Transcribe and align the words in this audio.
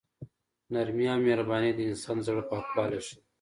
نرمي 0.73 1.05
او 1.11 1.17
مهرباني 1.25 1.71
د 1.75 1.79
انسان 1.89 2.17
د 2.19 2.25
زړه 2.27 2.41
پاکوالی 2.49 2.99
ښيي. 3.05 3.17